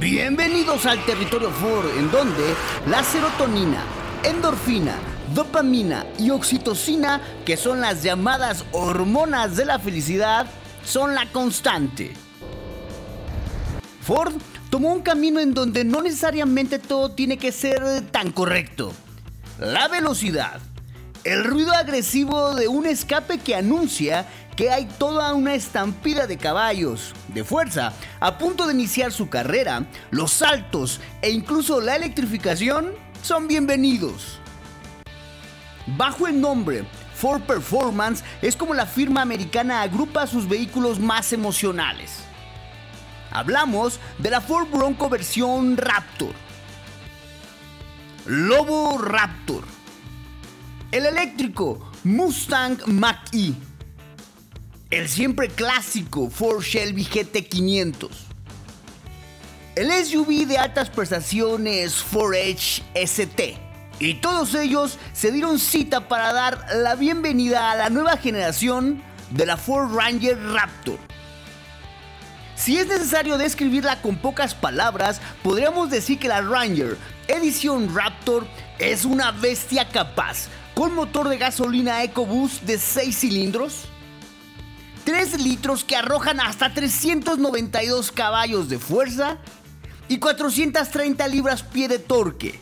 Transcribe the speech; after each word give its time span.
Bienvenidos 0.00 0.86
al 0.86 1.04
territorio 1.04 1.50
Ford, 1.50 1.84
en 1.98 2.10
donde 2.10 2.54
la 2.86 3.04
serotonina, 3.04 3.82
endorfina, 4.22 4.94
dopamina 5.34 6.06
y 6.18 6.30
oxitocina, 6.30 7.20
que 7.44 7.58
son 7.58 7.82
las 7.82 8.02
llamadas 8.02 8.64
hormonas 8.72 9.56
de 9.56 9.66
la 9.66 9.78
felicidad, 9.78 10.46
son 10.86 11.14
la 11.14 11.26
constante. 11.26 12.14
Ford 14.00 14.32
tomó 14.70 14.90
un 14.90 15.02
camino 15.02 15.38
en 15.38 15.52
donde 15.52 15.84
no 15.84 16.00
necesariamente 16.00 16.78
todo 16.78 17.10
tiene 17.10 17.36
que 17.36 17.52
ser 17.52 18.00
tan 18.10 18.32
correcto. 18.32 18.94
La 19.58 19.86
velocidad, 19.88 20.62
el 21.24 21.44
ruido 21.44 21.72
agresivo 21.72 22.54
de 22.54 22.68
un 22.68 22.86
escape 22.86 23.38
que 23.38 23.54
anuncia 23.54 24.26
que 24.56 24.70
hay 24.70 24.86
toda 24.86 25.34
una 25.34 25.54
estampida 25.54 26.26
de 26.26 26.36
caballos 26.36 27.14
de 27.28 27.44
fuerza 27.44 27.92
a 28.20 28.38
punto 28.38 28.66
de 28.66 28.74
iniciar 28.74 29.12
su 29.12 29.28
carrera, 29.28 29.86
los 30.10 30.32
saltos 30.32 31.00
e 31.22 31.30
incluso 31.30 31.80
la 31.80 31.96
electrificación 31.96 32.92
son 33.22 33.48
bienvenidos. 33.48 34.38
Bajo 35.86 36.26
el 36.26 36.40
nombre 36.40 36.84
Ford 37.14 37.42
Performance 37.42 38.24
es 38.40 38.56
como 38.56 38.74
la 38.74 38.86
firma 38.86 39.22
americana 39.22 39.82
agrupa 39.82 40.26
sus 40.26 40.48
vehículos 40.48 40.98
más 40.98 41.32
emocionales. 41.32 42.24
Hablamos 43.30 44.00
de 44.18 44.30
la 44.30 44.40
Ford 44.40 44.68
Bronco 44.68 45.08
versión 45.08 45.76
Raptor, 45.76 46.32
Lobo 48.26 48.98
Raptor, 48.98 49.64
el 50.92 51.06
eléctrico 51.06 51.78
Mustang 52.02 52.78
Mach-E, 52.86 53.54
el 54.90 55.08
siempre 55.08 55.48
clásico 55.48 56.28
Ford 56.30 56.62
Shelby 56.62 57.04
GT500, 57.04 58.08
el 59.76 60.04
SUV 60.04 60.46
de 60.46 60.58
altas 60.58 60.90
prestaciones 60.90 61.94
Ford 61.94 62.34
Edge 62.34 62.82
ST. 62.94 63.58
Y 64.00 64.14
todos 64.14 64.54
ellos 64.54 64.98
se 65.12 65.30
dieron 65.30 65.58
cita 65.58 66.08
para 66.08 66.32
dar 66.32 66.66
la 66.74 66.94
bienvenida 66.94 67.70
a 67.70 67.76
la 67.76 67.90
nueva 67.90 68.16
generación 68.16 69.02
de 69.30 69.46
la 69.46 69.56
Ford 69.56 69.94
Ranger 69.94 70.38
Raptor. 70.52 70.98
Si 72.56 72.78
es 72.78 72.88
necesario 72.88 73.38
describirla 73.38 74.02
con 74.02 74.16
pocas 74.16 74.54
palabras, 74.54 75.20
podríamos 75.42 75.90
decir 75.90 76.18
que 76.18 76.28
la 76.28 76.40
Ranger 76.40 76.96
Edición 77.28 77.94
Raptor 77.94 78.46
es 78.78 79.04
una 79.04 79.30
bestia 79.30 79.88
capaz, 79.88 80.48
con 80.80 80.94
motor 80.94 81.28
de 81.28 81.36
gasolina 81.36 82.02
EcoBoost 82.04 82.62
de 82.62 82.78
6 82.78 83.14
cilindros, 83.14 83.82
3 85.04 85.42
litros 85.42 85.84
que 85.84 85.94
arrojan 85.94 86.40
hasta 86.40 86.72
392 86.72 88.10
caballos 88.10 88.70
de 88.70 88.78
fuerza 88.78 89.36
y 90.08 90.16
430 90.16 91.28
libras-pie 91.28 91.86
de 91.86 91.98
torque. 91.98 92.58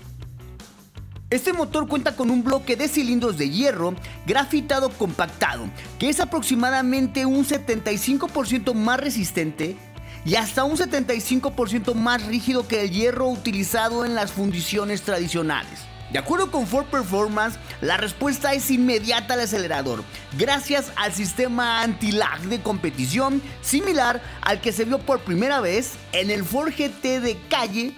Este 1.30 1.52
motor 1.52 1.86
cuenta 1.86 2.16
con 2.16 2.33
un 2.33 2.42
bloque 2.42 2.75
de 2.75 2.88
cilindros 2.88 3.38
de 3.38 3.50
hierro 3.50 3.94
grafitado 4.27 4.91
compactado, 4.91 5.70
que 6.00 6.08
es 6.08 6.19
aproximadamente 6.19 7.25
un 7.25 7.44
75% 7.47 8.75
más 8.75 8.98
resistente 8.98 9.77
y 10.25 10.34
hasta 10.34 10.64
un 10.64 10.77
75% 10.77 11.94
más 11.94 12.27
rígido 12.27 12.66
que 12.66 12.82
el 12.82 12.91
hierro 12.91 13.28
utilizado 13.28 14.05
en 14.05 14.16
las 14.16 14.32
fundiciones 14.32 15.03
tradicionales. 15.03 15.86
De 16.12 16.19
acuerdo 16.19 16.51
con 16.51 16.67
Ford 16.67 16.87
Performance, 16.87 17.59
la 17.83 17.98
respuesta 17.98 18.55
es 18.55 18.70
inmediata 18.70 19.34
al 19.34 19.41
acelerador, 19.41 20.03
gracias 20.39 20.91
al 20.97 21.12
sistema 21.12 21.83
anti-lag 21.83 22.41
de 22.42 22.62
competición 22.62 23.42
similar 23.61 24.23
al 24.41 24.62
que 24.62 24.73
se 24.73 24.87
vio 24.87 25.00
por 25.00 25.20
primera 25.20 25.61
vez 25.61 25.97
en 26.12 26.31
el 26.31 26.45
Ford 26.45 26.73
GT 26.73 27.20
de 27.20 27.39
calle 27.50 27.92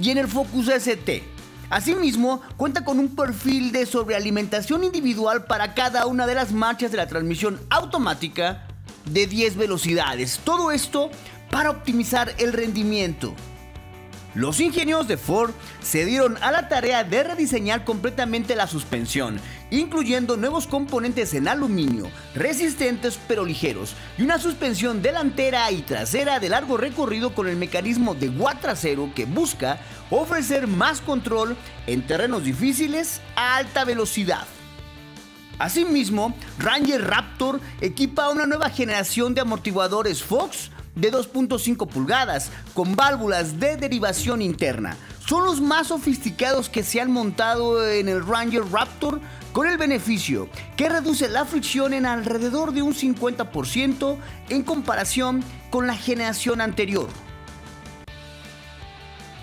y 0.00 0.10
en 0.10 0.18
el 0.18 0.28
Focus 0.28 0.68
ST. 0.68 1.24
Asimismo, 1.68 2.42
cuenta 2.56 2.84
con 2.84 3.00
un 3.00 3.16
perfil 3.16 3.72
de 3.72 3.86
sobrealimentación 3.86 4.84
individual 4.84 5.44
para 5.44 5.74
cada 5.74 6.06
una 6.06 6.28
de 6.28 6.36
las 6.36 6.52
marchas 6.52 6.92
de 6.92 6.96
la 6.96 7.08
transmisión 7.08 7.60
automática 7.70 8.68
de 9.04 9.26
10 9.26 9.56
velocidades. 9.56 10.40
Todo 10.44 10.70
esto 10.70 11.10
para 11.50 11.70
optimizar 11.70 12.32
el 12.38 12.52
rendimiento. 12.52 13.34
Los 14.34 14.60
ingenieros 14.60 15.08
de 15.08 15.16
Ford 15.16 15.52
se 15.80 16.04
dieron 16.04 16.36
a 16.42 16.52
la 16.52 16.68
tarea 16.68 17.02
de 17.02 17.24
rediseñar 17.24 17.84
completamente 17.84 18.54
la 18.54 18.66
suspensión, 18.66 19.40
incluyendo 19.70 20.36
nuevos 20.36 20.66
componentes 20.66 21.32
en 21.32 21.48
aluminio, 21.48 22.10
resistentes 22.34 23.18
pero 23.26 23.46
ligeros, 23.46 23.94
y 24.18 24.22
una 24.22 24.38
suspensión 24.38 25.00
delantera 25.00 25.70
y 25.72 25.80
trasera 25.80 26.40
de 26.40 26.50
largo 26.50 26.76
recorrido 26.76 27.34
con 27.34 27.48
el 27.48 27.56
mecanismo 27.56 28.14
de 28.14 28.28
gua 28.28 28.54
trasero 28.60 29.10
que 29.14 29.24
busca 29.24 29.80
ofrecer 30.10 30.66
más 30.66 31.00
control 31.00 31.56
en 31.86 32.06
terrenos 32.06 32.44
difíciles 32.44 33.22
a 33.34 33.56
alta 33.56 33.84
velocidad. 33.86 34.46
Asimismo, 35.58 36.36
Ranger 36.58 37.02
Raptor 37.02 37.60
equipa 37.80 38.28
una 38.28 38.46
nueva 38.46 38.70
generación 38.70 39.34
de 39.34 39.40
amortiguadores 39.40 40.22
Fox 40.22 40.70
de 41.00 41.12
2.5 41.12 41.88
pulgadas 41.88 42.50
con 42.74 42.96
válvulas 42.96 43.58
de 43.58 43.76
derivación 43.76 44.42
interna. 44.42 44.96
Son 45.26 45.44
los 45.44 45.60
más 45.60 45.88
sofisticados 45.88 46.68
que 46.68 46.82
se 46.82 47.00
han 47.00 47.10
montado 47.10 47.86
en 47.86 48.08
el 48.08 48.26
Ranger 48.26 48.64
Raptor 48.70 49.20
con 49.52 49.68
el 49.68 49.76
beneficio 49.76 50.48
que 50.76 50.88
reduce 50.88 51.28
la 51.28 51.44
fricción 51.44 51.92
en 51.92 52.06
alrededor 52.06 52.72
de 52.72 52.82
un 52.82 52.94
50% 52.94 54.16
en 54.48 54.62
comparación 54.62 55.44
con 55.70 55.86
la 55.86 55.94
generación 55.94 56.60
anterior. 56.60 57.08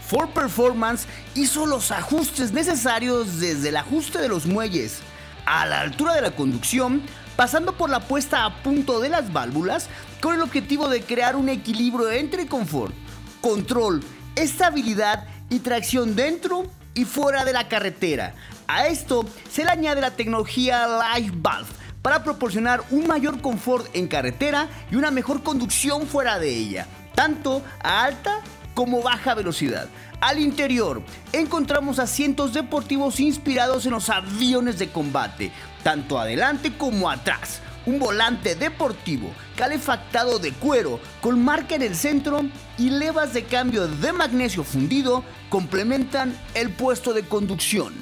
Ford 0.07 0.29
Performance 0.29 1.07
hizo 1.33 1.65
los 1.65 1.91
ajustes 1.91 2.51
necesarios 2.51 3.39
desde 3.39 3.69
el 3.69 3.77
ajuste 3.77 4.19
de 4.19 4.29
los 4.29 4.45
muelles 4.45 5.01
a 5.45 5.65
la 5.65 5.81
altura 5.81 6.13
de 6.13 6.21
la 6.21 6.31
conducción 6.31 7.01
pasando 7.35 7.73
por 7.73 7.89
la 7.89 8.01
puesta 8.01 8.45
a 8.45 8.63
punto 8.63 8.99
de 8.99 9.09
las 9.09 9.31
válvulas 9.33 9.89
con 10.21 10.33
el 10.33 10.41
objetivo 10.41 10.87
de 10.89 11.01
crear 11.01 11.35
un 11.35 11.49
equilibrio 11.49 12.11
entre 12.11 12.47
confort, 12.47 12.93
control, 13.41 14.01
estabilidad 14.35 15.27
y 15.49 15.59
tracción 15.59 16.15
dentro 16.15 16.65
y 16.93 17.05
fuera 17.05 17.43
de 17.45 17.53
la 17.53 17.67
carretera. 17.67 18.33
A 18.67 18.87
esto 18.87 19.25
se 19.51 19.63
le 19.63 19.71
añade 19.71 20.01
la 20.01 20.11
tecnología 20.11 20.87
Live 20.87 21.33
Valve 21.35 21.69
para 22.01 22.23
proporcionar 22.23 22.83
un 22.91 23.07
mayor 23.07 23.41
confort 23.41 23.87
en 23.95 24.07
carretera 24.07 24.69
y 24.91 24.95
una 24.95 25.11
mejor 25.11 25.43
conducción 25.43 26.07
fuera 26.07 26.39
de 26.39 26.49
ella, 26.49 26.87
tanto 27.13 27.61
a 27.83 28.03
alta 28.03 28.41
como 28.73 29.01
baja 29.01 29.33
velocidad. 29.33 29.87
Al 30.21 30.39
interior 30.39 31.01
encontramos 31.33 31.99
asientos 31.99 32.53
deportivos 32.53 33.19
inspirados 33.19 33.85
en 33.85 33.91
los 33.91 34.09
aviones 34.09 34.79
de 34.79 34.89
combate, 34.89 35.51
tanto 35.83 36.17
adelante 36.19 36.77
como 36.77 37.09
atrás. 37.09 37.61
Un 37.85 37.99
volante 37.99 38.55
deportivo 38.55 39.29
calefactado 39.55 40.39
de 40.39 40.51
cuero 40.51 40.99
con 41.21 41.43
marca 41.43 41.75
en 41.75 41.83
el 41.83 41.95
centro 41.95 42.41
y 42.79 42.89
levas 42.89 43.33
de 43.33 43.43
cambio 43.43 43.87
de 43.87 44.11
magnesio 44.11 44.63
fundido 44.63 45.23
complementan 45.49 46.35
el 46.55 46.71
puesto 46.71 47.13
de 47.13 47.23
conducción. 47.23 47.93